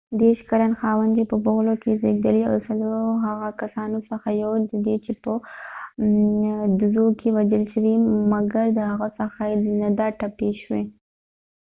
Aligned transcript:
ديرش 0.19 0.39
کلن 0.49 0.73
خاوند 0.81 1.11
چې 1.17 1.23
په 1.31 1.35
بفلو 1.45 1.73
کې 1.81 1.91
زیږیدلی 2.01 2.41
و 2.45 2.51
د 2.53 2.57
څلورو 2.67 3.13
هغه 3.25 3.47
کسانو 3.61 3.99
څخه 4.09 4.27
یو 4.41 4.51
دي 4.85 4.95
چې 5.05 5.11
په 5.23 5.33
ډزو 6.79 7.05
کې 7.19 7.27
وژل 7.37 7.63
شوي 7.73 7.95
مګر 8.33 8.65
د 8.77 8.79
ښڅه 8.97 9.45
یې 9.63 9.73
نه 9.81 9.89
ده 9.97 10.07
ټپی 10.19 10.51
شوي 10.63 10.83